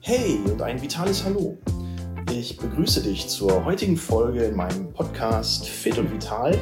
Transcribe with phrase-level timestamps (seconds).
[0.00, 1.58] Hey und ein vitales Hallo.
[2.32, 6.56] Ich begrüße dich zur heutigen Folge in meinem Podcast Fit und Vital,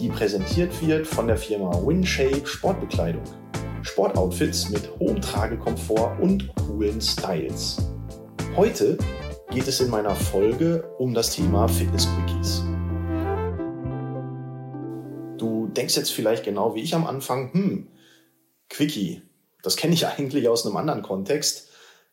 [0.00, 3.22] die präsentiert wird von der Firma WinShape Sportbekleidung.
[3.82, 7.78] Sportoutfits mit hohem Tragekomfort und coolen Styles.
[8.56, 8.98] Heute
[9.50, 12.64] geht es in meiner Folge um das Thema Fitness-Quickies.
[15.38, 17.88] Du denkst jetzt vielleicht genau wie ich am Anfang, hm,
[18.68, 19.22] Quickie,
[19.64, 21.68] das kenne ich eigentlich aus einem anderen Kontext,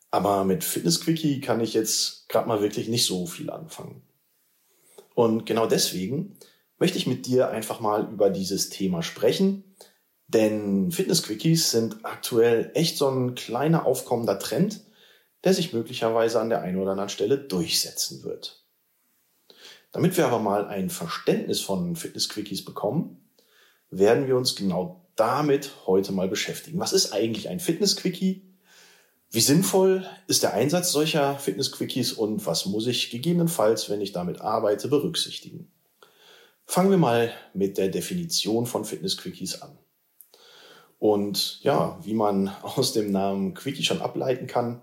[0.10, 4.02] aber mit Fitness-Quickie kann ich jetzt gerade mal wirklich nicht so viel anfangen.
[5.14, 6.38] Und genau deswegen
[6.80, 9.76] möchte ich mit dir einfach mal über dieses Thema sprechen,
[10.28, 14.82] denn Fitness-Quickies sind aktuell echt so ein kleiner aufkommender Trend,
[15.44, 18.64] der sich möglicherweise an der einen oder anderen Stelle durchsetzen wird.
[19.92, 23.30] Damit wir aber mal ein Verständnis von Fitness-Quickies bekommen,
[23.90, 26.80] werden wir uns genau damit heute mal beschäftigen.
[26.80, 28.42] Was ist eigentlich ein Fitness-Quickie?
[29.30, 34.42] Wie sinnvoll ist der Einsatz solcher Fitness-Quickies und was muss ich gegebenenfalls, wenn ich damit
[34.42, 35.72] arbeite, berücksichtigen?
[36.66, 39.78] Fangen wir mal mit der Definition von Fitness-Quickies an.
[41.00, 44.82] Und ja, wie man aus dem Namen Quickie schon ableiten kann,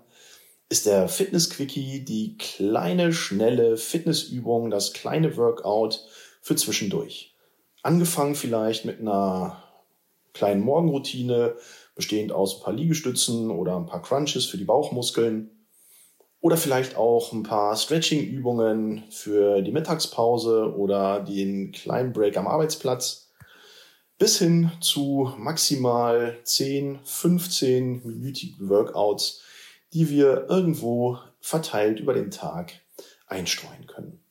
[0.67, 6.05] ist der Fitness-Quickie die kleine, schnelle Fitnessübung, das kleine Workout
[6.41, 7.35] für zwischendurch.
[7.81, 9.63] Angefangen vielleicht mit einer
[10.33, 11.55] kleinen Morgenroutine,
[11.95, 15.51] bestehend aus ein paar Liegestützen oder ein paar Crunches für die Bauchmuskeln.
[16.41, 23.29] Oder vielleicht auch ein paar Stretching-Übungen für die Mittagspause oder den kleinen Break am Arbeitsplatz.
[24.17, 29.41] Bis hin zu maximal 10, 15 minütigen Workouts,
[29.93, 32.73] die wir irgendwo verteilt über den Tag
[33.27, 34.21] einstreuen können.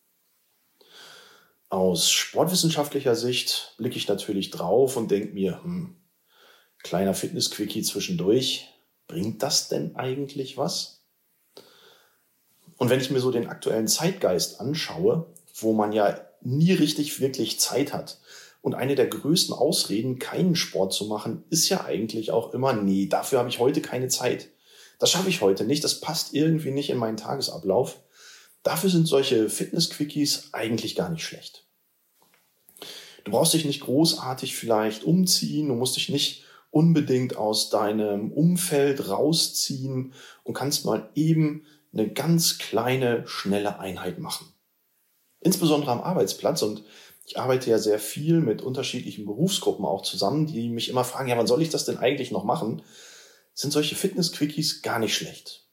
[1.70, 5.96] Aus sportwissenschaftlicher Sicht blicke ich natürlich drauf und denke mir, hm,
[6.82, 8.68] kleiner Fitness-Quickie zwischendurch,
[9.06, 11.02] bringt das denn eigentlich was?
[12.76, 17.58] Und wenn ich mir so den aktuellen Zeitgeist anschaue, wo man ja nie richtig wirklich
[17.58, 18.18] Zeit hat,
[18.60, 23.06] und eine der größten Ausreden, keinen Sport zu machen, ist ja eigentlich auch immer, nee,
[23.06, 24.48] dafür habe ich heute keine Zeit.
[24.98, 28.00] Das schaffe ich heute nicht, das passt irgendwie nicht in meinen Tagesablauf.
[28.64, 31.67] Dafür sind solche Fitness-Quickies eigentlich gar nicht schlecht.
[33.24, 39.08] Du brauchst dich nicht großartig vielleicht umziehen, du musst dich nicht unbedingt aus deinem Umfeld
[39.08, 40.12] rausziehen
[40.44, 44.52] und kannst mal eben eine ganz kleine, schnelle Einheit machen.
[45.40, 46.84] Insbesondere am Arbeitsplatz und
[47.24, 51.36] ich arbeite ja sehr viel mit unterschiedlichen Berufsgruppen auch zusammen, die mich immer fragen, ja,
[51.36, 52.82] wann soll ich das denn eigentlich noch machen?
[53.58, 55.66] sind solche Fitness-Quickies gar nicht schlecht.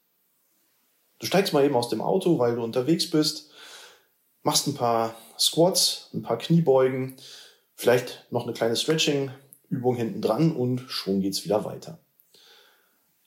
[1.20, 3.50] Du steigst mal eben aus dem Auto, weil du unterwegs bist,
[4.46, 7.16] machst ein paar Squats, ein paar Kniebeugen,
[7.74, 11.98] vielleicht noch eine kleine Stretching-Übung hinten dran und schon geht's wieder weiter.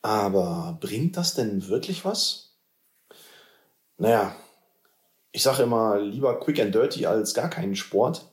[0.02, 2.54] Aber bringt das denn wirklich was?
[3.98, 4.34] Naja,
[5.34, 8.26] ich sage immer lieber quick and dirty als gar keinen Sport.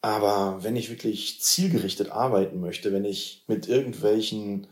[0.00, 4.68] Aber wenn ich wirklich zielgerichtet arbeiten möchte, wenn ich mit irgendwelchen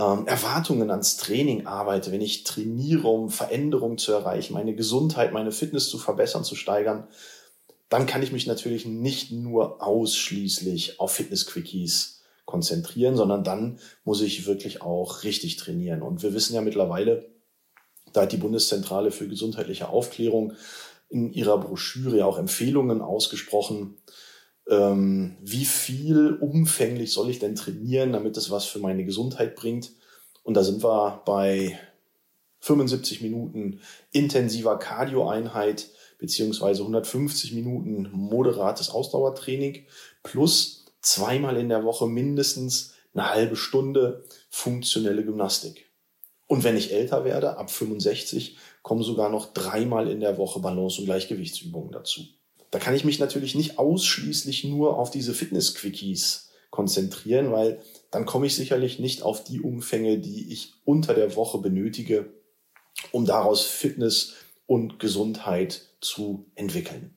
[0.00, 5.52] ähm, Erwartungen ans Training arbeite, wenn ich trainiere, um Veränderungen zu erreichen, meine Gesundheit, meine
[5.52, 7.06] Fitness zu verbessern, zu steigern,
[7.90, 14.46] dann kann ich mich natürlich nicht nur ausschließlich auf Fitness-Quickies konzentrieren, sondern dann muss ich
[14.46, 16.00] wirklich auch richtig trainieren.
[16.00, 17.28] Und wir wissen ja mittlerweile,
[18.12, 20.54] da hat die Bundeszentrale für gesundheitliche Aufklärung
[21.10, 23.98] in ihrer Broschüre auch Empfehlungen ausgesprochen,
[24.70, 29.92] ähm, wie viel umfänglich soll ich denn trainieren, damit es was für meine Gesundheit bringt.
[30.44, 31.78] Und da sind wir bei
[32.60, 33.80] 75 Minuten
[34.12, 35.88] intensiver Cardio-Einheit
[36.18, 39.86] beziehungsweise 150 Minuten moderates Ausdauertraining
[40.22, 45.90] plus zweimal in der Woche mindestens eine halbe Stunde funktionelle Gymnastik.
[46.46, 51.00] Und wenn ich älter werde, ab 65, kommen sogar noch dreimal in der Woche Balance-
[51.00, 52.22] und Gleichgewichtsübungen dazu.
[52.70, 58.46] Da kann ich mich natürlich nicht ausschließlich nur auf diese Fitness-Quickies konzentrieren, weil dann komme
[58.46, 62.32] ich sicherlich nicht auf die Umfänge, die ich unter der Woche benötige,
[63.12, 64.34] um daraus Fitness
[64.66, 67.14] und Gesundheit zu entwickeln.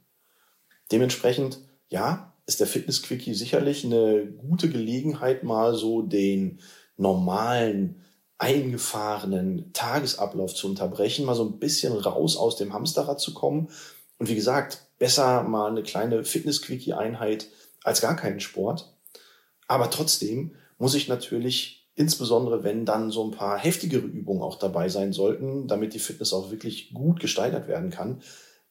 [0.91, 1.59] Dementsprechend,
[1.89, 6.59] ja, ist der Fitness-Quickie sicherlich eine gute Gelegenheit, mal so den
[6.97, 8.01] normalen,
[8.37, 13.69] eingefahrenen Tagesablauf zu unterbrechen, mal so ein bisschen raus aus dem Hamsterrad zu kommen.
[14.17, 17.49] Und wie gesagt, besser mal eine kleine Fitness-Quickie-Einheit
[17.83, 18.95] als gar keinen Sport.
[19.67, 24.87] Aber trotzdem muss ich natürlich, insbesondere wenn dann so ein paar heftigere Übungen auch dabei
[24.87, 28.21] sein sollten, damit die Fitness auch wirklich gut gesteigert werden kann,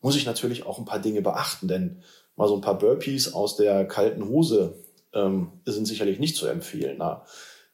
[0.00, 1.68] muss ich natürlich auch ein paar Dinge beachten.
[1.68, 2.02] Denn
[2.34, 4.82] mal so ein paar Burpees aus der kalten Hose
[5.12, 6.96] ähm, sind sicherlich nicht zu empfehlen.
[6.98, 7.26] Na,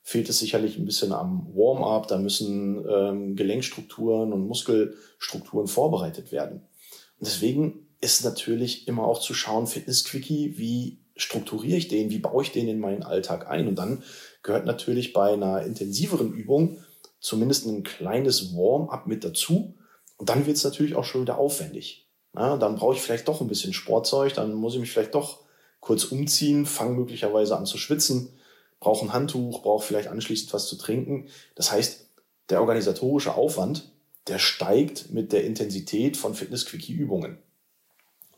[0.02, 2.08] fehlt es sicherlich ein bisschen am Warm-up.
[2.08, 6.62] Da müssen ähm, Gelenkstrukturen und Muskelstrukturen vorbereitet werden.
[7.20, 12.44] Und deswegen ist natürlich immer auch zu schauen, Fitness-Quickie, wie strukturiere ich den, wie baue
[12.44, 13.66] ich den in meinen Alltag ein?
[13.66, 14.02] Und dann
[14.42, 16.78] gehört natürlich bei einer intensiveren Übung
[17.20, 19.74] zumindest ein kleines Warm-up mit dazu.
[20.16, 22.08] Und dann wird es natürlich auch schon wieder aufwendig.
[22.36, 25.40] Ja, dann brauche ich vielleicht doch ein bisschen Sportzeug, dann muss ich mich vielleicht doch
[25.80, 28.30] kurz umziehen, fange möglicherweise an zu schwitzen,
[28.80, 31.28] brauche ein Handtuch, brauche vielleicht anschließend was zu trinken.
[31.54, 32.08] Das heißt,
[32.50, 33.90] der organisatorische Aufwand,
[34.28, 37.38] der steigt mit der Intensität von Fitness-Quickie-Übungen.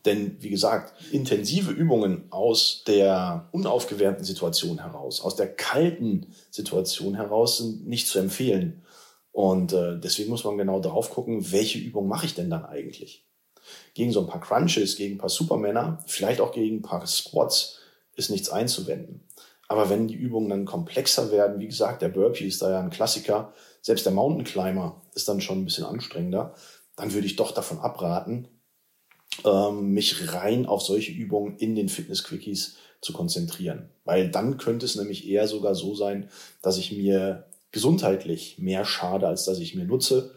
[0.06, 7.58] Denn wie gesagt, intensive Übungen aus der unaufgewärmten Situation heraus, aus der kalten Situation heraus
[7.58, 8.82] sind nicht zu empfehlen.
[9.32, 13.26] Und äh, deswegen muss man genau darauf gucken, welche Übung mache ich denn dann eigentlich.
[13.94, 17.78] Gegen so ein paar Crunches, gegen ein paar Supermänner, vielleicht auch gegen ein paar Squats
[18.16, 19.22] ist nichts einzuwenden.
[19.68, 22.90] Aber wenn die Übungen dann komplexer werden, wie gesagt, der Burpee ist da ja ein
[22.90, 23.52] Klassiker,
[23.82, 26.54] selbst der Mountain Climber ist dann schon ein bisschen anstrengender,
[26.96, 28.48] dann würde ich doch davon abraten,
[29.44, 33.88] ähm, mich rein auf solche Übungen in den Fitness-Quickies zu konzentrieren.
[34.04, 36.28] Weil dann könnte es nämlich eher sogar so sein,
[36.62, 40.34] dass ich mir gesundheitlich mehr schade, als dass ich mir nutze,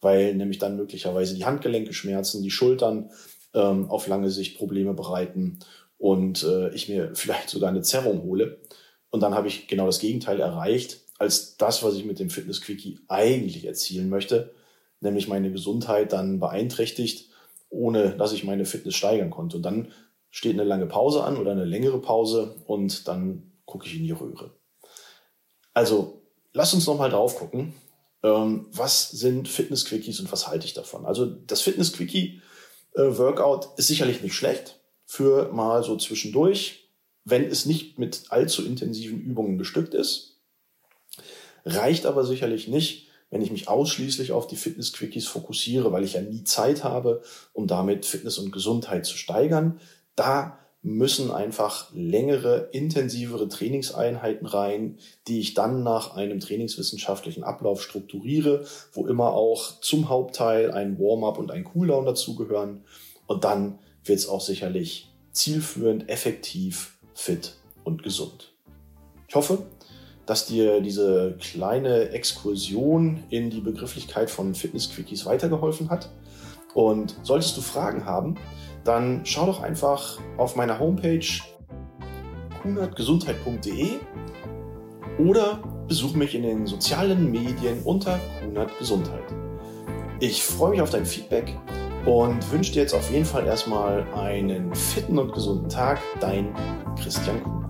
[0.00, 3.10] weil nämlich dann möglicherweise die Handgelenke schmerzen, die Schultern
[3.54, 5.58] ähm, auf lange Sicht Probleme bereiten
[5.98, 8.58] und äh, ich mir vielleicht sogar eine Zerrung hole.
[9.10, 13.00] Und dann habe ich genau das Gegenteil erreicht, als das, was ich mit dem Fitness-Quickie
[13.08, 14.52] eigentlich erzielen möchte,
[15.00, 17.30] nämlich meine Gesundheit dann beeinträchtigt
[17.74, 19.56] ohne dass ich meine Fitness steigern konnte.
[19.56, 19.88] Und dann
[20.30, 24.12] steht eine lange Pause an oder eine längere Pause und dann gucke ich in die
[24.12, 24.52] Röhre.
[25.72, 26.22] Also
[26.52, 27.74] lass uns nochmal drauf gucken.
[28.22, 31.04] Ähm, was sind Fitness-Quickies und was halte ich davon?
[31.04, 36.88] Also das Fitness-Quickie-Workout ist sicherlich nicht schlecht für mal so zwischendurch,
[37.24, 40.40] wenn es nicht mit allzu intensiven Übungen bestückt ist.
[41.64, 43.03] Reicht aber sicherlich nicht,
[43.34, 47.20] wenn ich mich ausschließlich auf die Fitness-Quickies fokussiere, weil ich ja nie Zeit habe,
[47.52, 49.80] um damit Fitness und Gesundheit zu steigern.
[50.14, 58.66] Da müssen einfach längere, intensivere Trainingseinheiten rein, die ich dann nach einem trainingswissenschaftlichen Ablauf strukturiere,
[58.92, 62.84] wo immer auch zum Hauptteil ein Warm-up und ein Cooldown dazugehören.
[63.26, 68.52] Und dann wird es auch sicherlich zielführend, effektiv, fit und gesund.
[69.26, 69.66] Ich hoffe,
[70.26, 76.10] dass dir diese kleine Exkursion in die Begrifflichkeit von Fitness-Quickies weitergeholfen hat.
[76.74, 78.36] Und solltest du Fragen haben,
[78.84, 81.26] dann schau doch einfach auf meiner Homepage
[82.62, 83.90] kunatgesundheit.de
[85.18, 89.24] oder besuch mich in den sozialen Medien unter Kunat Gesundheit.
[90.20, 91.56] Ich freue mich auf dein Feedback
[92.06, 96.00] und wünsche dir jetzt auf jeden Fall erstmal einen fitten und gesunden Tag.
[96.20, 96.54] Dein
[96.96, 97.63] Christian Kuhn.